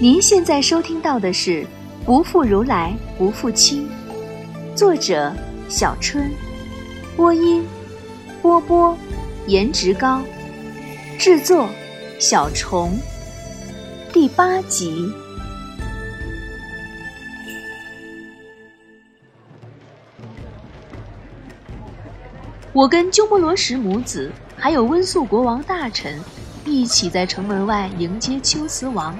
[0.00, 1.62] 您现在收听到的是
[2.04, 3.88] 《不负如来不负卿》，
[4.76, 5.32] 作者
[5.68, 6.28] 小春，
[7.16, 7.64] 播音
[8.42, 8.98] 波波，
[9.46, 10.20] 颜值高，
[11.16, 11.68] 制作
[12.18, 12.98] 小虫，
[14.12, 15.08] 第八集。
[22.72, 26.20] 我跟鸠摩罗什母子还有温宿国王大臣
[26.64, 29.16] 一起在城门外迎接秋瓷王。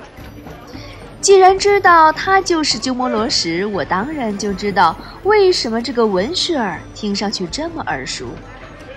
[1.20, 8.26] 既然知道他就是鸠摩罗什，我当然就知道为什么这个文氏儿听上去这么耳熟。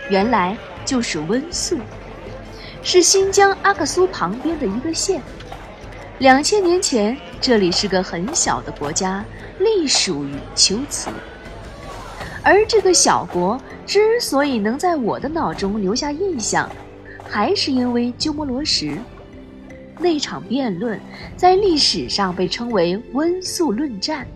[0.10, 1.78] 原来就是温宿，
[2.82, 5.22] 是新疆阿克苏旁边的一个县。
[6.20, 9.24] 两千年前，这里是个很小的国家，
[9.60, 11.10] 隶属于龟兹。
[12.42, 16.70] 而这个小国之所以能在我的脑中留下印象，
[17.30, 18.98] 还是因为鸠摩罗什
[20.00, 21.00] 那场辩论，
[21.36, 24.28] 在历史上被称为温宿论战，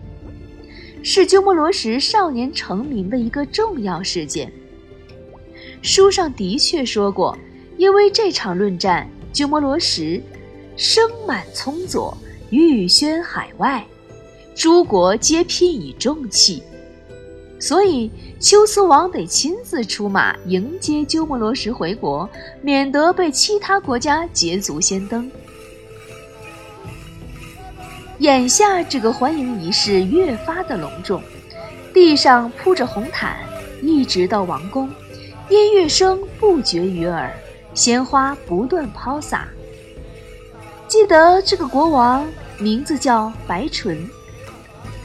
[1.04, 4.52] 是鸠摩罗什少年成名的一个重要事件。
[5.82, 7.38] 书上的确说过，
[7.78, 10.22] 因为这场论战，鸠摩罗什
[10.76, 12.16] 声满葱左，
[12.50, 13.86] 欲宣海外，
[14.56, 16.62] 诸国皆聘以重器。
[17.60, 22.28] 所以，龟兹王得亲自出马迎接鸠摩罗什回国，
[22.64, 25.30] 免得被其他国家捷足先登。
[28.22, 31.20] 眼下这个欢迎仪式越发的隆重，
[31.92, 33.36] 地上铺着红毯，
[33.82, 34.88] 一直到王宫，
[35.50, 37.34] 音乐声不绝于耳，
[37.74, 39.48] 鲜花不断抛洒。
[40.88, 42.24] 记得这个国王
[42.60, 44.08] 名字叫白纯。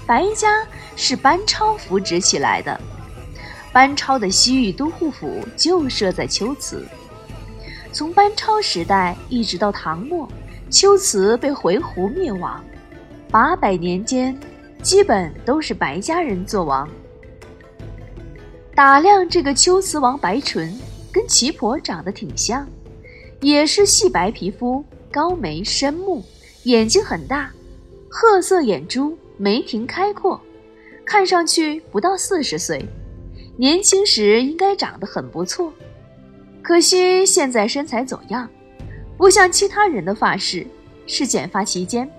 [0.06, 0.62] 白家
[0.94, 2.78] 是班超扶植起来的，
[3.72, 6.86] 班超的西域都护府就设在龟兹。
[7.92, 10.28] 从班超时代一直到唐末，
[10.70, 12.62] 龟兹被回鹘灭亡，
[13.30, 14.36] 八百年间
[14.82, 16.88] 基本都是白家人做王。
[18.74, 20.72] 打量这个秋瓷王白纯，
[21.12, 22.66] 跟齐婆长得挺像，
[23.40, 26.22] 也是细白皮肤、高眉深目，
[26.64, 27.50] 眼睛很大，
[28.08, 29.16] 褐色眼珠。
[29.38, 30.40] 眉庭开阔，
[31.04, 32.82] 看上去不到四十岁，
[33.58, 35.70] 年轻时应该长得很不错，
[36.62, 38.48] 可惜现在身材走样，
[39.18, 40.66] 不像其他人的发饰
[41.06, 42.10] 是剪发期间，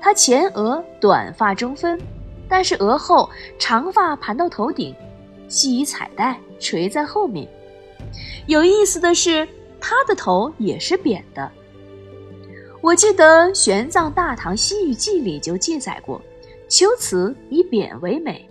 [0.00, 2.00] 他前额短发中分，
[2.48, 4.94] 但是额后长发盘到头顶，
[5.48, 7.48] 系以彩带垂在后面。
[8.46, 9.48] 有意思的是，
[9.80, 11.50] 他的头也是扁的。
[12.80, 16.20] 我记得《玄奘大唐西域记》里就记载过。
[16.68, 18.48] 求辞以扁为美，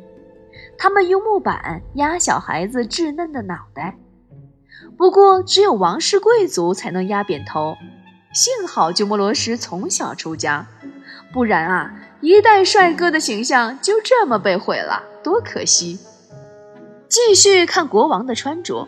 [0.77, 3.97] 他们用木板压小孩子稚嫩的脑袋。
[4.97, 7.75] 不过，只有王室贵族才能压扁头。
[8.33, 10.65] 幸好鸠摩罗什从小出家，
[11.35, 11.91] 不然啊，
[12.21, 15.99] 一代帅哥的形象就这么被毁了，多可惜！
[17.09, 18.87] 继续看国王的穿着，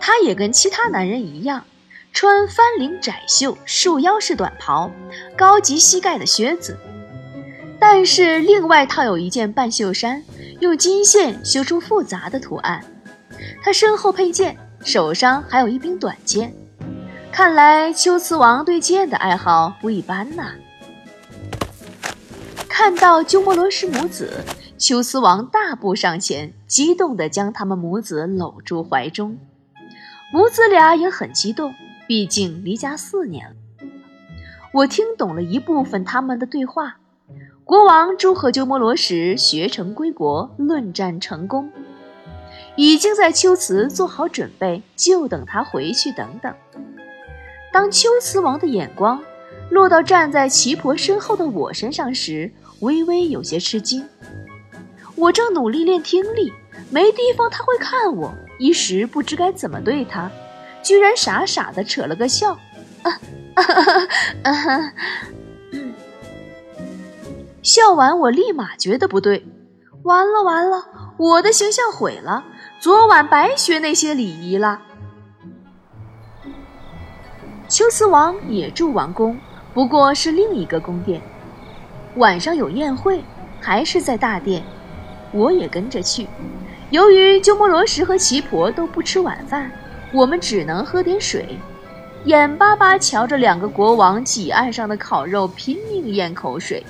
[0.00, 1.64] 他也跟其他男人一样，
[2.12, 4.88] 穿翻领窄袖束腰式短袍，
[5.36, 6.78] 高及膝盖的靴子。
[7.80, 10.22] 但是另外套有一件半袖衫，
[10.60, 12.84] 用金线绣出复杂的图案。
[13.64, 16.54] 他身后佩剑，手上还有一柄短剑。
[17.32, 20.52] 看来龟兹王对剑的爱好不一般呐。
[22.74, 24.42] 看到鸠摩罗什母子，
[24.78, 29.36] 龟兹王大步上前，激动地将他们母子搂住怀中。
[30.32, 31.74] 母子俩也很激动，
[32.06, 33.56] 毕竟离家四年了。
[34.72, 36.96] 我听懂了一部分他们的对话。
[37.62, 41.70] 国王祝贺鸠摩罗什学成归国，论战成功，
[42.76, 46.10] 已经在龟兹做好准备，就等他回去。
[46.10, 46.54] 等等。
[47.70, 49.22] 当龟兹王的眼光
[49.70, 52.50] 落到站在齐婆身后的我身上时，
[52.82, 54.06] 微微有些吃惊。
[55.16, 56.52] 我正努力练听力，
[56.90, 60.30] 没地方他会看我，一时不知该怎么对他，
[60.82, 62.52] 居然傻傻的扯了个笑。
[63.02, 63.10] 啊
[63.54, 64.92] 哈哈哈！
[67.62, 69.46] 笑完，我立马觉得不对，
[70.02, 72.44] 完了完了，我的形象毁了，
[72.80, 74.82] 昨晚白学那些礼仪了。
[77.68, 79.38] 秋瓷王也住王宫，
[79.72, 81.22] 不过是另一个宫殿。
[82.16, 83.22] 晚上有宴会，
[83.60, 84.62] 还是在大殿，
[85.32, 86.26] 我也跟着去。
[86.90, 89.72] 由于鸠摩罗什和奇婆都不吃晚饭，
[90.12, 91.56] 我们只能喝点水，
[92.26, 96.84] 眼巴巴瞧着两个国王几案上的烤肉，拼命咽口水。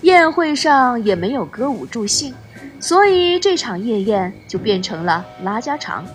[0.00, 2.34] 宴会上也没有歌舞助兴，
[2.80, 6.06] 所以这场夜宴就变成了拉家常，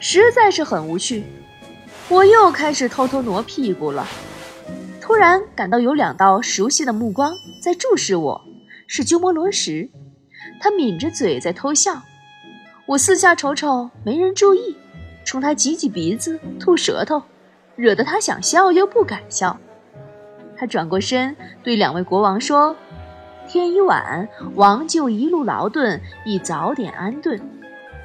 [0.00, 1.22] 实在是很无趣。
[2.08, 4.04] 我又开始偷偷挪屁股了。
[5.08, 7.32] 突然感到有两道熟悉的目光
[7.62, 8.44] 在注视我，
[8.86, 9.90] 是鸠摩罗什。
[10.60, 12.02] 他抿着嘴在偷笑。
[12.84, 14.76] 我四下瞅瞅，没人注意，
[15.24, 17.22] 冲他挤挤鼻子、吐舌头，
[17.74, 19.58] 惹得他想笑又不敢笑。
[20.58, 22.76] 他转过身对两位国王说
[23.48, 27.40] ：“天已晚，王就一路劳顿，宜早点安顿。”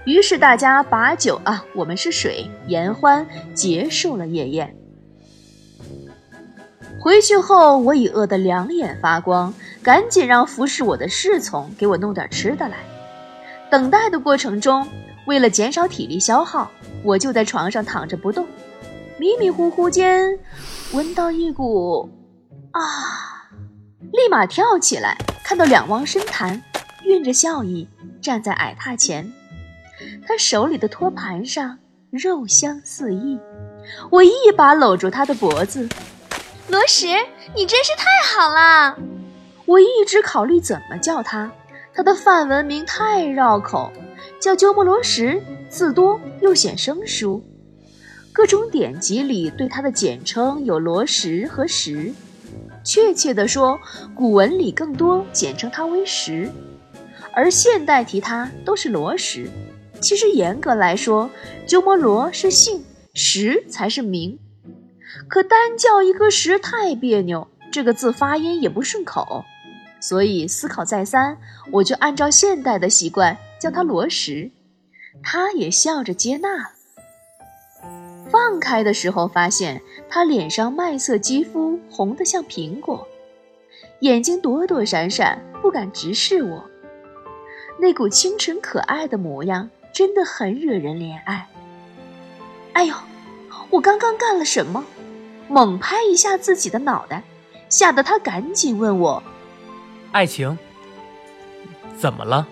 [0.08, 4.74] 于是大家把酒啊，我们是水，言欢，结束了夜宴。
[7.04, 9.54] 回去后，我已饿得两眼发光，
[9.84, 12.78] 赶紧让服侍我的侍从给我弄点吃的来。
[13.70, 14.88] 等待的过程中，
[15.26, 16.72] 为了减少体力消耗，
[17.04, 18.48] 我就在床上躺着不动。
[19.18, 20.40] 迷迷糊糊间，
[20.94, 22.10] 闻到一股
[22.72, 22.82] 啊，
[24.14, 26.64] 立马跳起来，看到两汪深潭，
[27.04, 27.86] 晕着笑意
[28.22, 29.30] 站在矮榻前，
[30.26, 31.80] 他手里的托盘上
[32.12, 33.38] 肉香四溢，
[34.10, 35.90] 我一把搂住他的脖子。
[36.70, 37.08] 罗什，
[37.56, 38.98] 你真是太好了！
[39.66, 41.52] 我一直考虑怎么叫他，
[41.94, 43.92] 他的梵文名太绕口，
[44.40, 47.44] 叫鸠摩罗什字多又显生疏。
[48.32, 52.14] 各种典籍里对他的简称有罗什和什，
[52.84, 53.80] 确切地说，
[54.16, 56.50] 古文里更多简称他为什，
[57.34, 59.48] 而现代提他都是罗什。
[60.00, 61.30] 其实严格来说，
[61.68, 62.84] 鸠摩罗是姓，
[63.14, 64.40] 什才是名。
[65.28, 69.46] 可单叫一个“石”太别扭，这个字发音也不顺口，
[70.00, 71.38] 所以思考再三，
[71.72, 74.52] 我就按照现代的习惯叫他罗石。
[75.22, 76.72] 他也笑着接纳了。
[78.30, 83.08] 放开的时候，发现他脸上麦色肌肤红得像苹果，
[84.00, 86.68] 眼睛躲躲闪闪，不敢直视我。
[87.80, 91.48] 那股清纯可爱的模样，真的很惹人怜爱。
[92.74, 92.96] 哎呦，
[93.70, 94.84] 我刚刚干了什么？
[95.54, 97.22] 猛拍一下自己的脑袋，
[97.70, 99.22] 吓得他赶紧问我
[100.12, 100.58] ：“爱情
[101.96, 102.48] 怎么了？”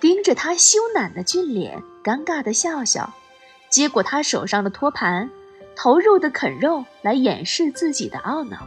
[0.00, 3.14] 盯着他羞赧的俊脸，尴尬的笑笑，
[3.70, 5.30] 接过他手上的托盘，
[5.76, 8.66] 投入的啃肉来掩饰自己的懊恼。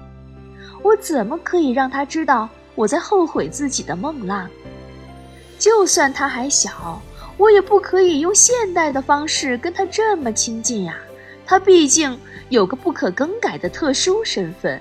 [0.82, 4.50] 我怎么可以让他知道我在后悔自己的梦浪？
[5.60, 7.02] 就算他还小，
[7.36, 10.96] 我也不可以用现代的方式跟他这么亲近呀。
[11.46, 12.18] 他毕竟……
[12.50, 14.80] 有个不可更改的特殊身份。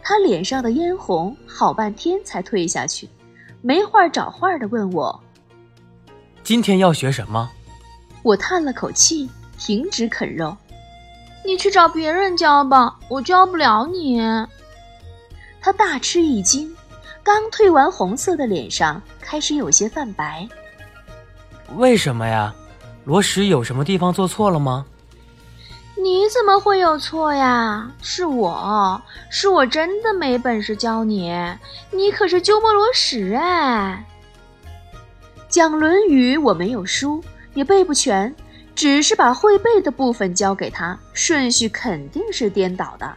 [0.00, 3.08] 他脸上的嫣红好半天才退下去，
[3.60, 5.20] 没话找话的问我
[6.44, 7.50] ：“今天要学什么？”
[8.22, 9.28] 我叹了口气，
[9.58, 10.56] 停止啃肉。
[11.44, 14.20] 你去找别人教吧，我教不了你。
[15.60, 16.72] 他大吃一惊，
[17.24, 20.48] 刚褪完红色的脸上开始有些泛白。
[21.74, 22.54] 为什么呀？
[23.04, 24.86] 罗什有什么地方做错了吗？
[26.02, 27.90] 你怎么会有错呀？
[28.00, 31.30] 是我是我真的没本事教你，
[31.90, 34.06] 你可是鸠摩罗什哎。
[35.48, 37.22] 讲《论语》我没有书，
[37.54, 38.34] 也背不全，
[38.74, 43.12] 只是把会背的部分教给他，顺序肯定是颠倒的，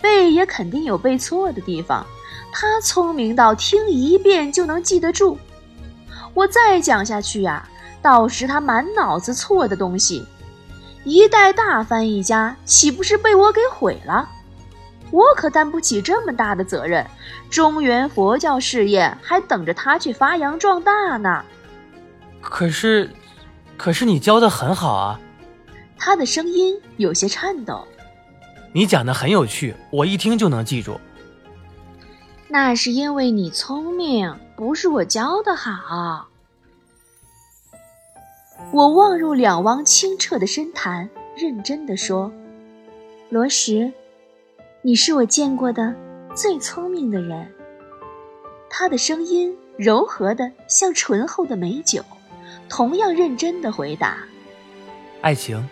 [0.00, 2.06] 背也肯定有背错的地方。
[2.52, 5.36] 他聪明到听一遍就能记得住，
[6.34, 7.68] 我再讲下去呀，
[8.04, 10.26] 到时他满脑子错的东西。
[11.04, 14.28] 一代大翻译家岂不是被我给毁了？
[15.10, 17.06] 我可担不起这么大的责任，
[17.48, 21.42] 中原佛教事业还等着他去发扬壮大呢。
[22.42, 23.10] 可是，
[23.78, 25.18] 可是你教的很好啊。
[25.96, 27.86] 他的声音有些颤抖。
[28.74, 31.00] 你讲的很有趣，我一听就能记住。
[32.48, 36.28] 那是因为你聪明，不是我教的好。
[38.72, 42.32] 我望入两汪清澈的深潭，认真地说
[43.28, 43.92] ：“罗什，
[44.82, 45.94] 你是我见过的
[46.34, 47.52] 最聪明的人。”
[48.70, 52.04] 他的声音柔和的像醇厚的美酒，
[52.68, 54.18] 同样认真的回答
[55.20, 55.68] ：“爱情，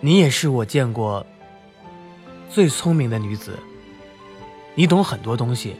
[0.00, 1.24] 你也是我见过
[2.48, 3.58] 最聪明的女子。
[4.74, 5.76] 你懂很多东西，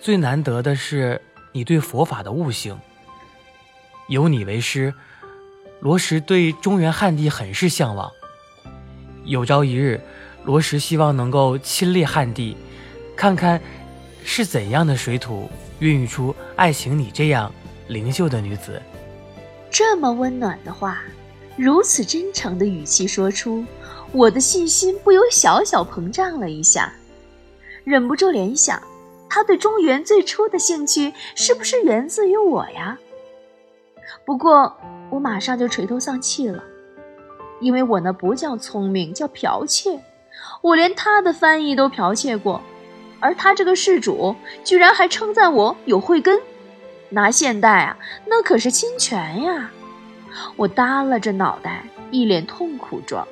[0.00, 1.20] 最难得的是
[1.52, 2.78] 你对佛法的悟性。”
[4.08, 4.92] 有你为师，
[5.80, 8.10] 罗什对中原汉地很是向往。
[9.24, 10.00] 有朝一日，
[10.44, 12.56] 罗什希望能够亲历汉地，
[13.16, 13.60] 看看
[14.24, 17.52] 是怎样的水土孕育出爱情你这样
[17.86, 18.80] 灵秀的女子。
[19.70, 21.02] 这么温暖的话，
[21.56, 23.64] 如此真诚的语气说出，
[24.12, 26.92] 我的信心不由小小膨胀了一下，
[27.84, 28.82] 忍不住联想，
[29.30, 32.98] 他对中原最初的兴趣是不是源自于我呀？
[34.24, 34.76] 不过，
[35.10, 36.62] 我马上就垂头丧气了，
[37.60, 40.00] 因为我那不叫聪明，叫剽窃。
[40.62, 42.60] 我连他的翻译都剽窃过，
[43.20, 46.40] 而他这个事主居然还称赞我有慧根，
[47.10, 49.70] 拿现代啊，那可是侵权呀！
[50.56, 53.26] 我耷拉着脑袋，一脸痛苦状。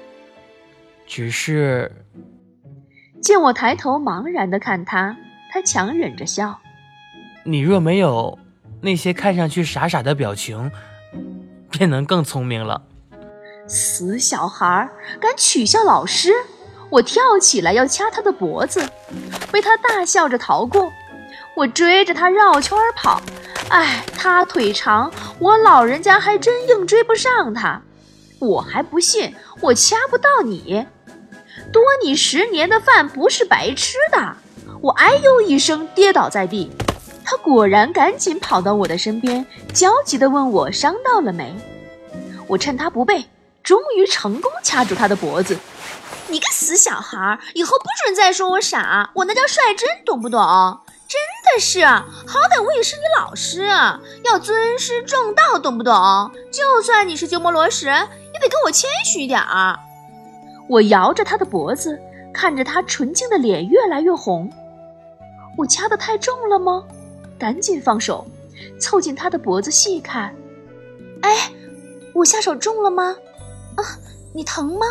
[1.06, 1.90] 只是，
[3.22, 5.16] 见我抬头茫然的看他，
[5.50, 6.60] 他强忍着笑。
[7.44, 8.38] 你若没有
[8.82, 10.70] 那些看上去傻傻的表情，
[11.70, 12.82] 便能更聪明了。
[13.66, 14.88] 死小孩，
[15.20, 16.32] 敢取笑老师！
[16.90, 18.84] 我跳起来要掐他的脖子，
[19.52, 20.90] 被他大笑着逃过。
[21.54, 23.20] 我追着他绕圈跑，
[23.68, 27.80] 哎，他腿长，我老人家还真硬追不上他。
[28.40, 30.86] 我还不信我掐不到你，
[31.72, 34.36] 多你十年的饭不是白吃的。
[34.80, 36.70] 我哎呦一声跌倒在地，
[37.24, 41.54] 他果然赶紧跑到我的身边，焦急地问我伤到了没。
[42.46, 43.26] 我趁他不备，
[43.62, 45.56] 终于成功掐住他的脖子。
[46.28, 50.40] 你个死小孩，以后不准再说我傻，我那叫率真，懂不懂？
[51.08, 51.18] 真
[51.54, 53.66] 的是，好歹我也是你老师，
[54.24, 56.30] 要尊师重道，懂不懂？
[56.52, 59.76] 就算你是鸠摩罗什，也得跟我谦虚点儿。
[60.68, 62.00] 我摇着他的脖子，
[62.32, 64.48] 看着他纯净的脸越来越红。
[65.56, 66.84] 我掐得太重了吗？
[67.40, 68.24] 赶紧放手，
[68.78, 70.32] 凑近他的脖子细看。
[71.22, 71.50] 哎，
[72.14, 73.16] 我下手重了吗？
[73.76, 73.82] 啊，
[74.32, 74.86] 你疼吗？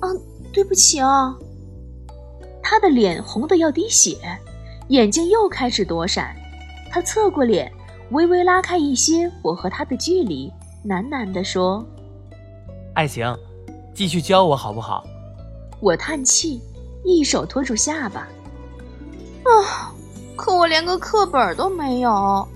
[0.00, 0.08] 啊。
[0.50, 1.36] 对不起啊！
[2.62, 4.16] 他的脸红得要滴血，
[4.88, 6.34] 眼睛又开始躲闪。
[6.90, 7.70] 他侧过脸，
[8.12, 10.50] 微微拉开一些我和他的距离，
[10.86, 11.86] 喃喃地说
[12.96, 13.26] ：“爱情，
[13.94, 15.04] 继续教我好不好？”
[15.80, 16.62] 我叹气，
[17.04, 18.26] 一手托住下巴
[19.44, 19.94] ：“啊，
[20.38, 22.46] 可我连个课本都没有，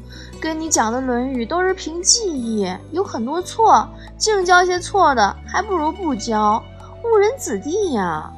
[0.40, 3.86] 跟你讲的《论语》都是凭记忆，有很多错，
[4.16, 6.62] 净教些错的，还不如不教。”
[7.04, 8.32] 误人子弟呀！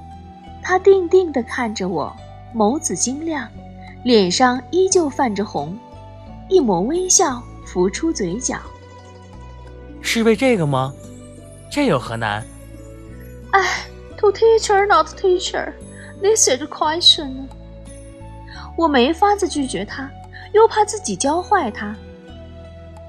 [0.63, 2.11] 他定定地看着我，
[2.57, 3.47] 眸子晶亮，
[4.03, 5.79] 脸上依旧泛着红，
[6.49, 8.57] 一抹微笑浮出嘴角。
[10.01, 10.95] 是为这个吗？
[11.71, 12.43] 这有何难？
[13.51, 13.85] 哎
[14.17, 15.75] ，To teacher not teacher,
[16.23, 17.47] this is question。
[18.77, 20.11] 我没法子拒绝他，
[20.53, 21.95] 又怕自己教坏他。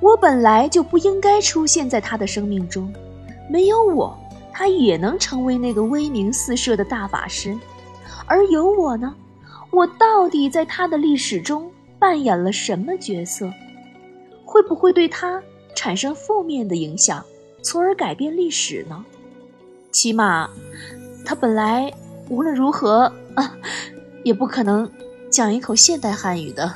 [0.02, 2.94] 我本来就不应该出现在他的生命中，
[3.50, 4.18] 没有我。
[4.58, 7.58] 他也能成为那个威名四射的大法师，
[8.26, 9.14] 而有我呢？
[9.70, 11.70] 我到底在他的历史中
[12.00, 13.52] 扮演了什么角色？
[14.46, 15.44] 会不会对他
[15.76, 17.22] 产生负面的影响，
[17.62, 19.04] 从而改变历史呢？
[19.92, 20.50] 起码，
[21.26, 21.92] 他本来
[22.30, 23.58] 无论如何啊，
[24.24, 24.90] 也不可能
[25.36, 26.74] 讲一口现代汉语的。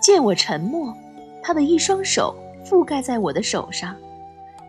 [0.00, 0.96] 见我沉默，
[1.42, 2.32] 他的一双手
[2.64, 3.96] 覆盖在我的手上。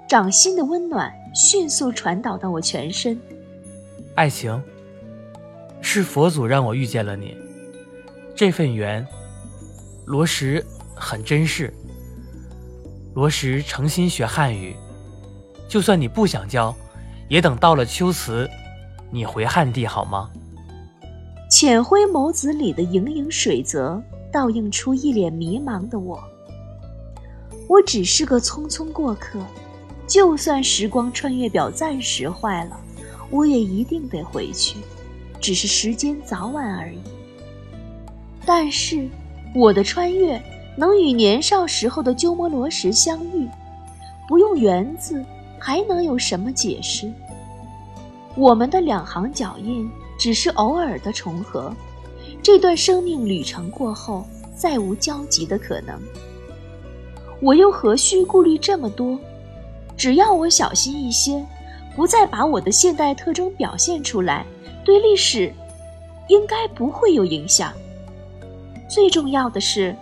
[0.08, 3.16] 掌心的温暖迅速传导到我全身。
[4.16, 4.60] 爱情，
[5.82, 7.38] 是佛祖让我遇见了你，
[8.36, 9.06] 这份缘，
[10.06, 11.72] 罗什很珍视。
[13.14, 14.76] 罗什诚心学汉语，
[15.70, 16.76] 就算你不想教，
[17.30, 18.50] 也等到了秋辞，
[19.12, 20.32] 你回汉地好吗？
[21.52, 26.18] 浅灰眸子里的盈盈水泽，倒映出一脸迷茫的我。
[27.68, 29.38] 我只是个匆匆过客。
[30.08, 32.80] 就算时光穿越表暂时坏了，
[33.30, 34.78] 我也一定得回去，
[35.42, 37.00] 只是时间早晚而已。
[38.46, 39.10] 但是，
[39.54, 40.42] 我的穿越
[40.78, 43.46] 能与年少时候的鸠摩罗什相遇，
[44.26, 45.24] 不用缘字，
[45.60, 47.12] 还能有什么解释？
[48.36, 49.90] 我们的两行脚印
[50.22, 51.76] 只是偶尔的重合，
[52.44, 54.24] 这段生命旅程过后，
[54.56, 56.00] 再无交集的可能。
[57.42, 59.18] 我又何须顾虑这么多？
[59.98, 61.44] 只要我小心一些，
[61.96, 64.46] 不再把我的现代特征表现出来，
[64.86, 65.52] 对历史
[66.28, 67.74] 应该不会有影响。
[68.88, 69.96] 最重要的是，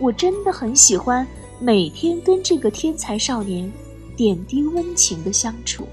[0.00, 1.24] 我真的很喜欢
[1.60, 3.72] 每天跟这个天才少年
[4.16, 5.86] 点滴温情的相处。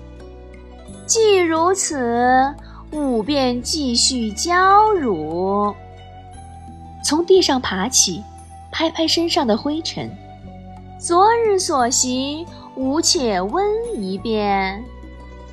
[1.05, 2.51] 既如此，
[2.95, 5.75] 吾便继续教汝。
[7.03, 8.23] 从地上爬起，
[8.71, 10.09] 拍拍身上的灰尘。
[10.97, 12.45] 昨日所习。
[12.77, 13.65] 吾且温
[14.03, 14.83] 一遍，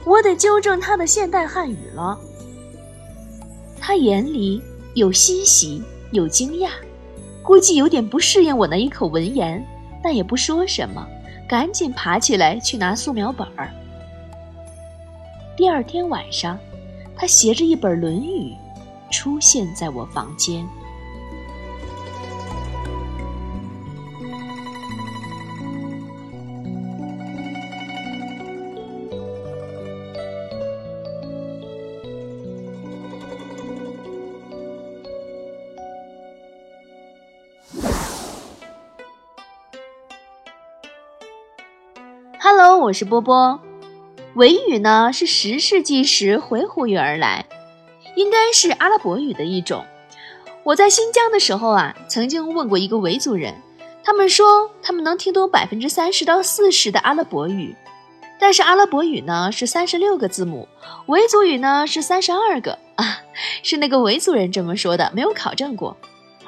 [0.05, 2.19] 我得纠正他的现代汉语了。
[3.81, 4.61] 他眼里
[4.95, 5.81] 有欣喜，
[6.11, 6.71] 有惊讶，
[7.41, 9.65] 估计有点不适应我那一口文言，
[10.03, 11.07] 但也不说什么，
[11.49, 13.71] 赶紧爬起来去拿素描本儿。
[15.57, 16.59] 第二天晚上，
[17.17, 18.53] 他携着一本《论语》，
[19.13, 20.67] 出现在我房间。
[42.41, 43.61] Hello，我是波波。
[44.35, 47.45] 维语呢是十世纪时回鹘语而来，
[48.17, 49.85] 应该是阿拉伯语的一种。
[50.65, 53.55] 我在新疆的时候啊，曾经问过一个维族人，
[54.03, 57.77] 他们说他们能听懂百分之三十到四十的阿拉伯语，
[58.41, 60.67] 但是阿拉伯语呢是三十六个字母，
[61.07, 63.19] 维族语呢是三十二个啊，
[63.63, 65.95] 是那个维族人这么说的，没有考证过。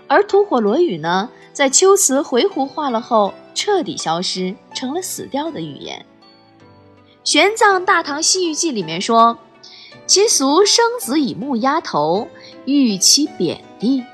[0.09, 5.99] 而吐火罗语呢，在龟兹回鹘化了后彻底消失，成了死掉的语言。
[7.25, 9.39] 《玄奘大唐西域记》里面说，
[10.07, 12.29] 其俗生子以木压头，
[12.67, 14.05] 欲其贬地。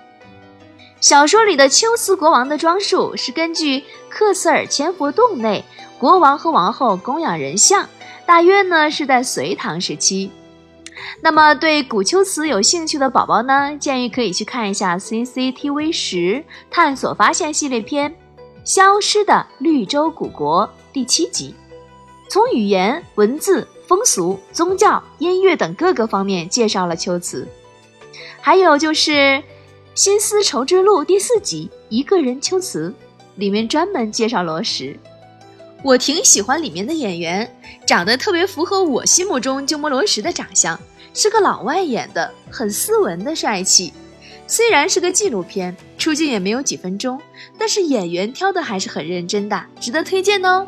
[1.01, 5.65] 小说里的龟兹国王的装束是根据克孜尔千佛洞内
[5.99, 7.89] 国王和王后供养人像，
[8.27, 10.31] 大约呢是在隋唐时期。
[11.21, 18.13] 那么对古龟兹有兴趣的宝宝呢，建议可以去看一下 CCTV 十探索发现系列片
[18.65, 21.57] 《消失的绿洲古国》第七集。
[22.31, 27.45] 从语言、文字、风俗、宗教、音乐等各个方面介绍了秋瓷，
[28.41, 29.11] 还有就是
[29.97, 32.89] 《新丝绸之路》第四集《一个人秋瓷》，
[33.35, 34.97] 里面专门介绍罗什。
[35.83, 37.53] 我挺喜欢里面的演员，
[37.85, 40.79] 长得特别符合我心目中鸠摩罗什的长相，
[41.13, 43.93] 是个老外演的，很斯文的帅气。
[44.47, 47.21] 虽然是个纪录片，出镜也没有几分钟，
[47.59, 50.65] 但是演员挑的还是很认真的，值得推荐哦。